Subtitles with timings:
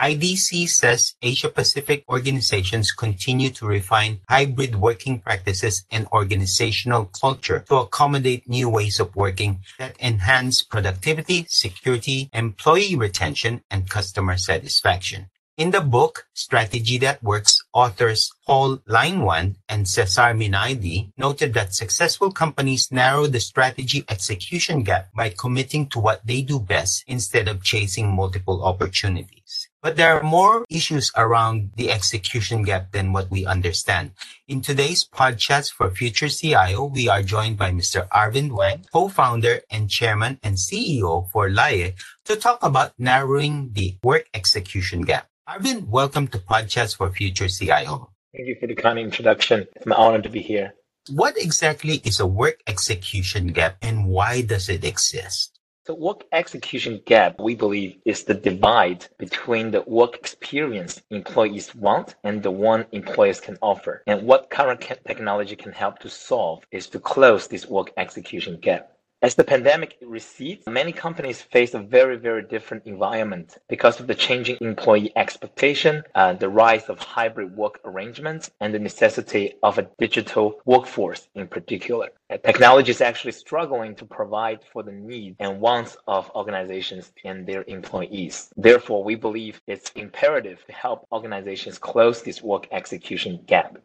[0.00, 7.76] IDC says Asia Pacific organizations continue to refine hybrid working practices and organizational culture to
[7.76, 15.28] accommodate new ways of working that enhance productivity, security, employee retention, and customer satisfaction.
[15.58, 22.32] In the book, Strategy That Works, authors Paul Leinwand and Cesar Mainardi noted that successful
[22.32, 27.62] companies narrow the strategy execution gap by committing to what they do best instead of
[27.62, 29.68] chasing multiple opportunities.
[29.82, 34.12] But there are more issues around the execution gap than what we understand.
[34.46, 38.06] In today's podcast for Future CIO, we are joined by Mr.
[38.08, 41.94] Arvin Wang, co-founder and chairman and CEO for Laiye,
[42.26, 45.28] to talk about narrowing the work execution gap.
[45.48, 48.10] Arvin, welcome to Podchats for Future CIO.
[48.36, 49.66] Thank you for the kind introduction.
[49.74, 50.74] It's my honor to be here.
[51.08, 55.59] What exactly is a work execution gap and why does it exist?
[55.86, 62.16] The work execution gap, we believe, is the divide between the work experience employees want
[62.22, 64.02] and the one employers can offer.
[64.06, 68.92] And what current technology can help to solve is to close this work execution gap.
[69.22, 74.14] As the pandemic recedes, many companies face a very, very different environment because of the
[74.14, 79.90] changing employee expectation, uh, the rise of hybrid work arrangements, and the necessity of a
[79.98, 82.08] digital workforce in particular.
[82.30, 87.46] Uh, technology is actually struggling to provide for the needs and wants of organizations and
[87.46, 88.50] their employees.
[88.56, 93.76] Therefore, we believe it's imperative to help organizations close this work execution gap.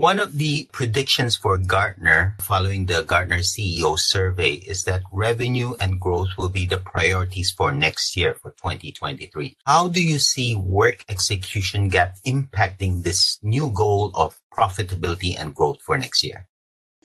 [0.00, 6.00] One of the predictions for Gartner following the Gartner CEO survey is that revenue and
[6.00, 9.58] growth will be the priorities for next year for 2023.
[9.66, 15.82] How do you see work execution gap impacting this new goal of profitability and growth
[15.82, 16.48] for next year?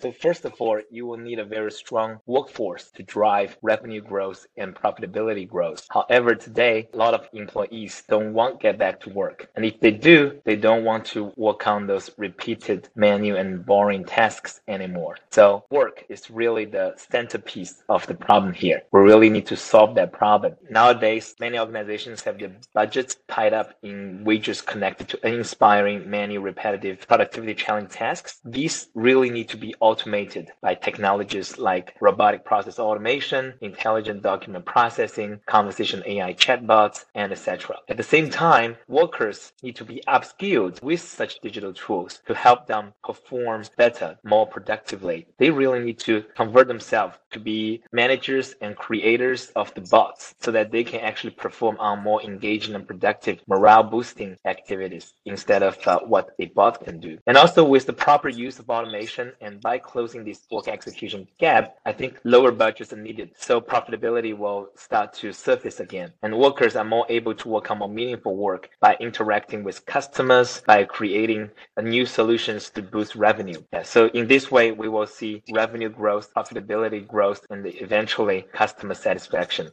[0.06, 4.46] So first of all, you will need a very strong workforce to drive revenue growth
[4.56, 5.88] and profitability growth.
[5.90, 9.50] However, today, a lot of employees don't want to get back to work.
[9.56, 14.06] And if they do, they don't want to work on those repeated manual and boring
[14.06, 15.18] tasks anymore.
[15.32, 18.84] So work is really the centerpiece of the problem here.
[18.92, 20.54] We really need to solve that problem.
[20.70, 27.08] Nowadays, many organizations have their budgets tied up in wages connected to uninspiring manual repetitive
[27.08, 28.40] productivity challenge tasks.
[28.46, 35.40] These really need to be automated by technologies like robotic process automation, intelligent document processing,
[35.46, 37.78] conversation AI chatbots, and etc.
[37.88, 42.68] At the same time, workers need to be upskilled with such digital tools to help
[42.68, 45.28] them perform better, more productively.
[45.38, 50.52] They really need to convert themselves to be managers and creators of the bots so
[50.52, 55.78] that they can actually perform on more engaging and productive morale boosting activities instead of
[55.88, 57.18] uh, what a bot can do.
[57.28, 61.28] And also with the proper use of automation and by by closing this work execution
[61.38, 63.32] gap, I think lower budgets are needed.
[63.38, 66.14] So profitability will start to surface again.
[66.24, 70.62] And workers are more able to work on more meaningful work by interacting with customers,
[70.66, 71.50] by creating
[71.82, 73.62] new solutions to boost revenue.
[73.74, 78.94] Yeah, so in this way, we will see revenue growth, profitability growth, and eventually customer
[78.94, 79.72] satisfaction.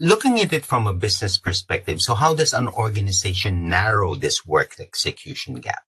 [0.00, 4.80] Looking at it from a business perspective, so how does an organization narrow this work
[4.80, 5.84] execution gap?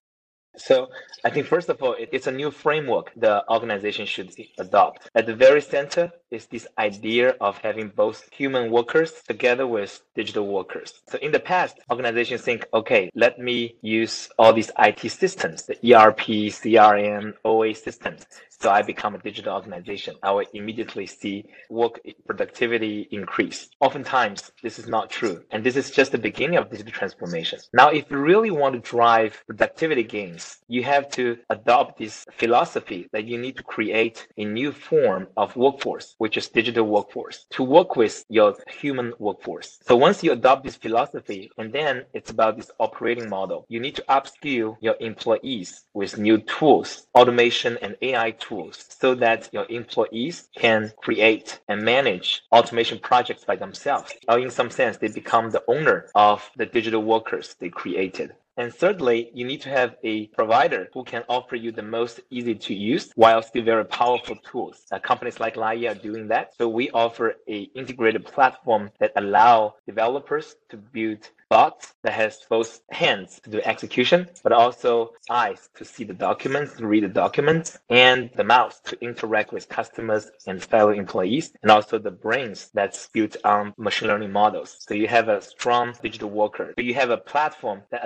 [0.57, 0.89] So
[1.23, 5.09] I think first of all, it's a new framework the organization should adopt.
[5.15, 10.47] At the very center is this idea of having both human workers together with digital
[10.47, 10.93] workers.
[11.07, 15.75] So in the past, organizations think, okay, let me use all these IT systems, the
[15.93, 18.25] ERP, CRM, OA systems.
[18.61, 20.15] So I become a digital organization.
[20.21, 23.69] I will immediately see work productivity increase.
[23.79, 25.45] Oftentimes, this is not true.
[25.51, 27.59] And this is just the beginning of digital transformation.
[27.73, 33.07] Now, if you really want to drive productivity gains, you have to adopt this philosophy
[33.13, 37.63] that you need to create a new form of workforce, which is digital workforce, to
[37.63, 39.79] work with your human workforce.
[39.87, 43.95] So once you adopt this philosophy, and then it's about this operating model, you need
[43.95, 49.65] to upskill your employees with new tools, automation and AI tools tools so that your
[49.69, 54.13] employees can create and manage automation projects by themselves.
[54.27, 58.33] Or in some sense, they become the owner of the digital workers they created.
[58.59, 62.55] And thirdly, you need to have a provider who can offer you the most easy
[62.55, 64.83] to use while still very powerful tools.
[64.91, 66.53] Uh, companies like Laiye are doing that.
[66.57, 72.81] So we offer a integrated platform that allow developers to build bots that has both
[72.91, 77.77] hands to do execution, but also eyes to see the documents, to read the documents,
[77.89, 83.07] and the mouth to interact with customers and fellow employees, and also the brains that's
[83.07, 84.77] built on machine learning models.
[84.87, 86.73] So you have a strong digital worker.
[86.77, 88.03] So you have a platform that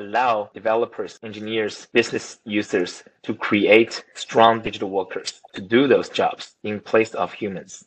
[0.54, 7.14] developers, engineers, business users to create strong digital workers to do those jobs in place
[7.14, 7.86] of humans.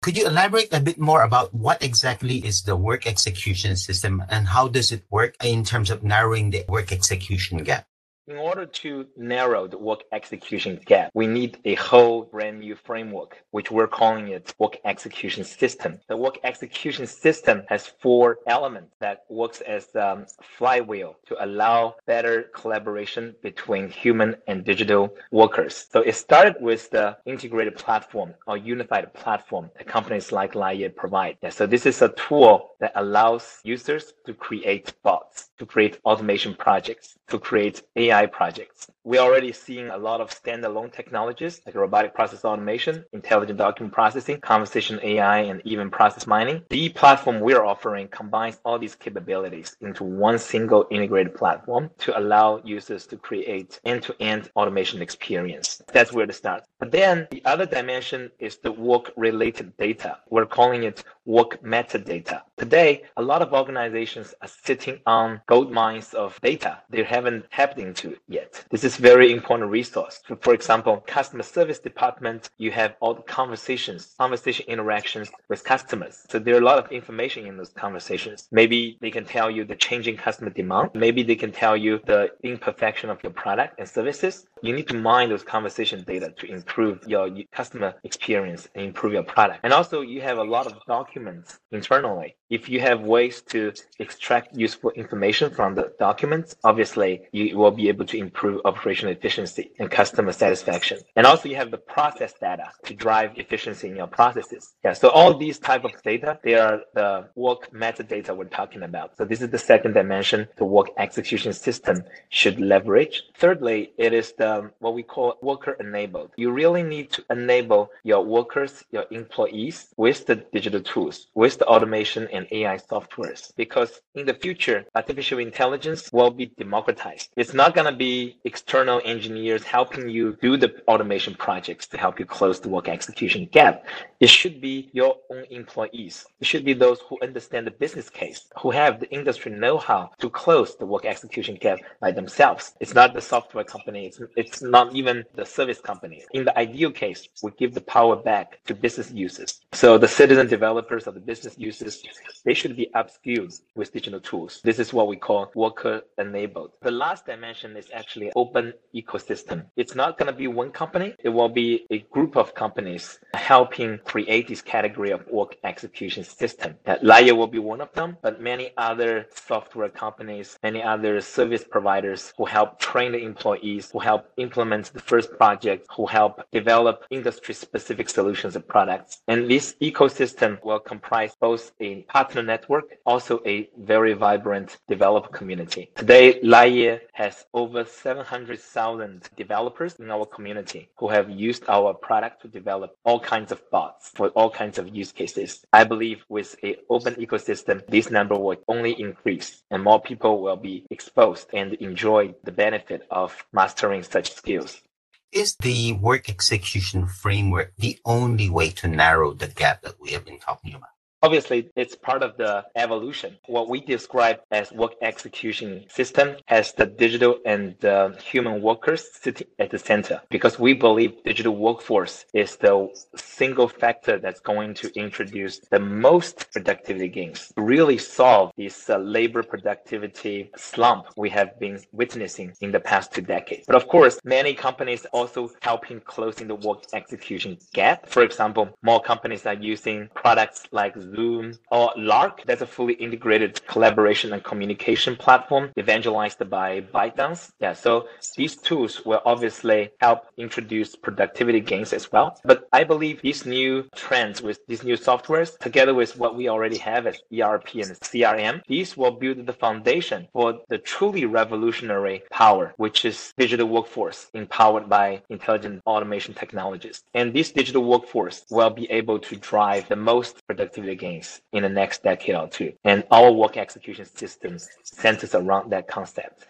[0.00, 4.46] Could you elaborate a bit more about what exactly is the work execution system and
[4.46, 7.86] how does it work in terms of narrowing the work execution gap?
[8.28, 13.42] In order to narrow the work execution gap, we need a whole brand new framework,
[13.52, 15.98] which we're calling it work execution system.
[16.08, 21.96] The work execution system has four elements that works as the um, flywheel to allow
[22.04, 25.86] better collaboration between human and digital workers.
[25.90, 31.38] So it started with the integrated platform or unified platform that companies like Laiye provide.
[31.42, 36.54] Yeah, so this is a tool that allows users to create bots, to create automation
[36.54, 38.88] projects, to create AI AI projects.
[39.04, 44.40] We're already seeing a lot of standalone technologies like robotic process automation, intelligent document processing,
[44.40, 46.62] conversation AI, and even process mining.
[46.68, 52.60] The platform we're offering combines all these capabilities into one single integrated platform to allow
[52.64, 55.80] users to create end-to-end automation experience.
[55.92, 56.64] That's where to start.
[56.80, 60.18] But then the other dimension is the work-related data.
[60.28, 62.42] We're calling it work metadata.
[62.58, 67.78] Today, a lot of organizations are sitting on gold mines of data they haven't tapped
[67.78, 68.64] into yet.
[68.70, 70.20] This is very important resource.
[70.40, 76.24] For example, customer service department, you have all the conversations, conversation interactions with customers.
[76.28, 78.48] So there are a lot of information in those conversations.
[78.50, 80.90] Maybe they can tell you the changing customer demand.
[80.94, 84.46] Maybe they can tell you the imperfection of your product and services.
[84.62, 89.22] You need to mine those conversation data to improve your customer experience and improve your
[89.22, 89.60] product.
[89.62, 92.34] And also you have a lot of documents internally.
[92.50, 97.88] If you have ways to extract useful information from the documents, obviously you will be
[97.88, 100.98] able to improve operational efficiency and customer satisfaction.
[101.14, 104.74] And also you have the process data to drive efficiency in your processes.
[104.82, 104.94] Yeah.
[104.94, 109.16] So all these type of data, they are the work metadata we're talking about.
[109.18, 113.24] So this is the second dimension the work execution system should leverage.
[113.36, 116.30] Thirdly, it is the what we call worker enabled.
[116.36, 121.66] You really need to enable your workers, your employees with the digital tools, with the
[121.66, 123.52] automation and AI softwares.
[123.56, 127.30] Because in the future, artificial intelligence will be democratized.
[127.36, 132.18] It's not going to be external engineers helping you do the automation projects to help
[132.18, 133.84] you close the work execution gap.
[134.20, 136.24] It should be your own employees.
[136.40, 140.30] It should be those who understand the business case, who have the industry know-how to
[140.30, 142.72] close the work execution gap by themselves.
[142.80, 144.06] It's not the software company.
[144.06, 146.24] It's, it's not even the service company.
[146.32, 149.60] In the ideal case, we give the power back to business users.
[149.72, 152.02] So the citizen developers of the business users,
[152.44, 154.60] they should be upskilled with digital tools.
[154.64, 156.72] This is what we call worker enabled.
[156.82, 159.66] The last dimension is actually open ecosystem.
[159.76, 161.14] It's not going to be one company.
[161.18, 166.76] It will be a group of companies helping create this category of work execution system.
[166.84, 171.64] That Laiye will be one of them, but many other software companies, many other service
[171.68, 177.04] providers who help train the employees, who help implement the first project, who help develop
[177.10, 179.22] industry specific solutions and products.
[179.28, 185.88] And this ecosystem will comprise both a partner network, also a very vibrant developer community.
[185.94, 192.48] Today, Laiye has over 700,000 developers in our community who have used our product to
[192.48, 195.64] develop all kinds of bots for all kinds of use cases.
[195.72, 200.56] I believe with an open ecosystem, this number will only increase and more people will
[200.56, 204.82] be exposed and enjoy the benefit of mastering such skills.
[205.30, 210.24] Is the work execution framework the only way to narrow the gap that we have
[210.24, 210.97] been talking about?
[211.20, 213.36] Obviously, it's part of the evolution.
[213.46, 219.48] What we describe as work execution system has the digital and the human workers sitting
[219.58, 224.96] at the center because we believe digital workforce is the single factor that's going to
[224.96, 231.80] introduce the most productivity gains, really solve this uh, labor productivity slump we have been
[231.90, 233.64] witnessing in the past two decades.
[233.66, 238.08] But of course, many companies also helping closing the work execution gap.
[238.08, 242.42] For example, more companies are using products like Zoom, or Lark.
[242.44, 247.50] That's a fully integrated collaboration and communication platform evangelized by ByteDance.
[247.60, 252.38] Yeah, so these tools will obviously help introduce productivity gains as well.
[252.44, 256.78] But I believe these new trends with these new softwares, together with what we already
[256.78, 262.74] have as ERP and CRM, these will build the foundation for the truly revolutionary power,
[262.76, 267.02] which is digital workforce empowered by intelligent automation technologies.
[267.14, 271.68] And this digital workforce will be able to drive the most productivity gains in the
[271.68, 272.72] next decade or two.
[272.84, 276.46] And our work execution systems centers around that concept.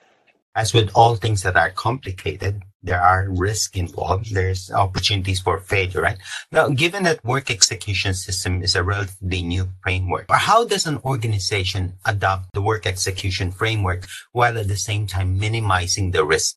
[0.54, 4.34] As with all things that are complicated, there are risks involved.
[4.34, 6.18] There's opportunities for failure, right?
[6.50, 11.94] Now, given that work execution system is a relatively new framework, how does an organization
[12.04, 16.56] adopt the work execution framework while at the same time minimizing the risk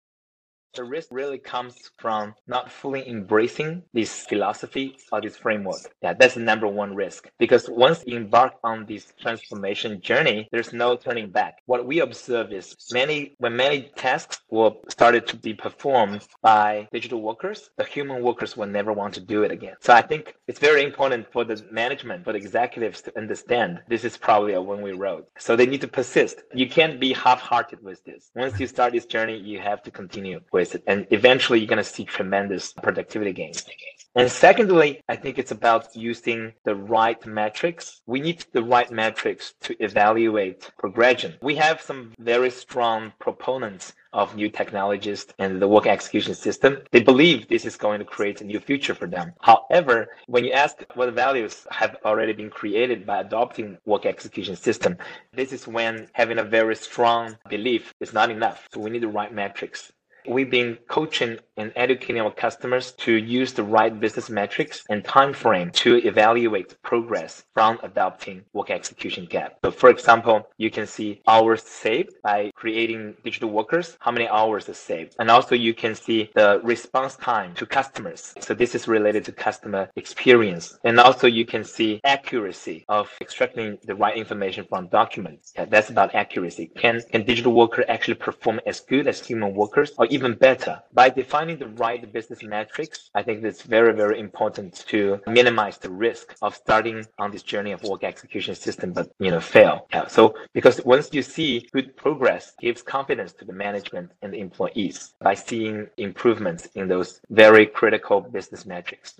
[0.73, 5.81] The risk really comes from not fully embracing this philosophy or this framework.
[6.01, 7.29] Yeah, that's the number one risk.
[7.39, 11.57] Because once you embark on this transformation journey, there's no turning back.
[11.65, 17.21] What we observe is many when many tasks were started to be performed by digital
[17.21, 19.75] workers, the human workers will never want to do it again.
[19.81, 24.05] So I think it's very important for the management, for the executives to understand this
[24.05, 25.25] is probably a one-way road.
[25.37, 26.43] So they need to persist.
[26.53, 28.31] You can't be half-hearted with this.
[28.35, 30.83] Once you start this journey, you have to continue with it.
[30.87, 33.65] And eventually you're going to see tremendous productivity gains.
[34.13, 38.01] And secondly, I think it's about using the right metrics.
[38.07, 41.35] We need the right metrics to evaluate progression.
[41.41, 46.79] We have some very strong proponents of new technologies and the work execution system.
[46.91, 49.31] They believe this is going to create a new future for them.
[49.39, 54.97] However, when you ask what values have already been created by adopting work execution system,
[55.31, 58.67] this is when having a very strong belief is not enough.
[58.73, 59.93] So we need the right metrics.
[60.27, 65.33] We've been coaching and educating our customers to use the right business metrics and time
[65.33, 69.57] frame to evaluate progress from adopting work execution gap.
[69.63, 74.69] So for example, you can see hours saved by creating digital workers, how many hours
[74.69, 75.15] is saved.
[75.19, 78.33] And also you can see the response time to customers.
[78.39, 80.77] So this is related to customer experience.
[80.83, 85.53] And also you can see accuracy of extracting the right information from documents.
[85.69, 86.71] That's about accuracy.
[86.77, 90.81] Can, can digital worker actually perform as good as human workers or even better.
[90.93, 95.89] By defining the right business metrics, I think it's very, very important to minimize the
[95.89, 99.87] risk of starting on this journey of work execution system, but you know, fail.
[99.93, 100.07] Yeah.
[100.07, 105.13] So because once you see good progress, gives confidence to the management and the employees
[105.21, 109.15] by seeing improvements in those very critical business metrics.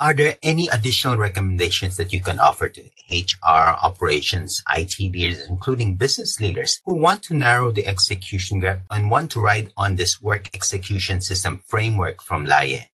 [0.00, 5.96] Are there any additional recommendations that you can offer to HR, operations, IT leaders, including
[5.96, 10.22] business leaders who want to narrow the execution gap and want to ride on this
[10.22, 12.89] work execution system framework from Laiye?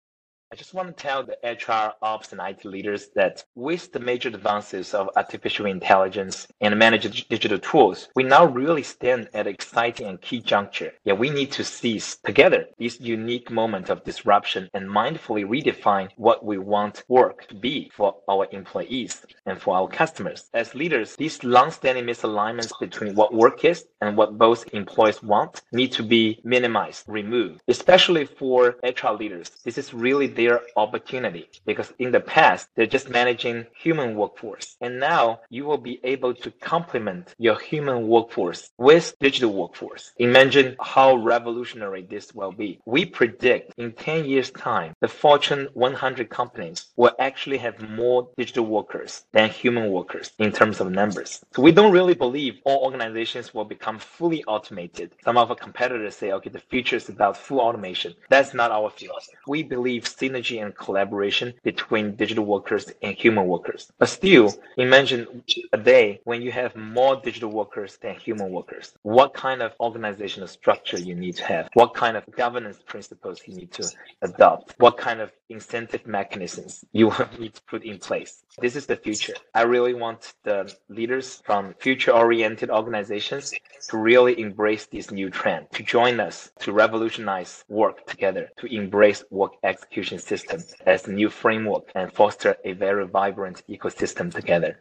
[0.56, 4.30] I just want to tell the HR ops and IT leaders that with the major
[4.30, 10.08] advances of artificial intelligence and managed digital tools, we now really stand at an exciting
[10.08, 10.94] and key juncture.
[11.04, 16.46] Yeah, we need to seize together this unique moment of disruption and mindfully redefine what
[16.46, 20.50] we want work to be for our employees and for our customers.
[20.54, 25.92] As leaders, these long-standing misalignments between what work is and what both employees want need
[25.92, 29.52] to be minimized, removed, especially for HR leaders.
[29.66, 34.78] This is really their their opportunity because in the past they're just managing human workforce.
[34.82, 40.12] And now you will be able to complement your human workforce with digital workforce.
[40.18, 42.80] Imagine how revolutionary this will be.
[42.86, 48.66] We predict in 10 years time the fortune 100 companies will actually have more digital
[48.66, 51.44] workers than human workers in terms of numbers.
[51.56, 55.12] So we don't really believe all organizations will become fully automated.
[55.24, 58.14] Some of our competitors say okay the future is about full automation.
[58.30, 59.38] That's not our philosophy.
[59.48, 63.92] We believe synergy and collaboration between digital workers and human workers.
[64.00, 68.94] But still, imagine a day when you have more digital workers than human workers.
[69.04, 71.70] What kind of organizational structure you need to have?
[71.74, 73.88] What kind of governance principles you need to
[74.22, 74.76] adopt?
[74.80, 78.44] What kind of incentive mechanisms you need to put in place?
[78.60, 79.36] This is the future.
[79.54, 83.54] I really want the leaders from future-oriented organizations
[83.90, 89.24] to really embrace this new trend, to join us to revolutionize work together, to embrace
[89.30, 94.80] work execution system as a new framework and foster a very vibrant ecosystem together.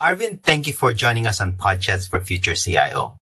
[0.00, 3.16] Arvin, thank you for joining us on Podchats for Future CIO.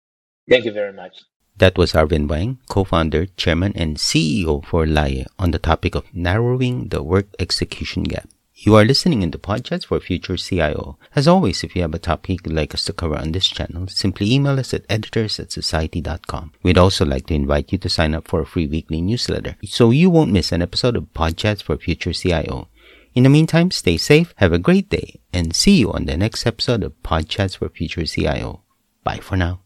[0.49, 1.23] Thank you very much.
[1.57, 6.89] That was Arvin Wang, co-founder, chairman, and CEO for Laiye on the topic of narrowing
[6.89, 8.29] the work execution gap.
[8.63, 10.99] You are listening in the Podchats for Future CIO.
[11.17, 13.87] As always, if you have a topic you'd like us to cover on this channel,
[13.87, 16.53] simply email us at editors at society.com.
[16.63, 19.91] We'd also like to invite you to sign up for a free weekly newsletter so
[19.91, 22.69] you won't miss an episode of Podchats for Future CIO.
[23.15, 26.47] In the meantime, stay safe, have a great day, and see you on the next
[26.47, 28.61] episode of Podchats for Future CIO.
[29.03, 29.61] Bye for now.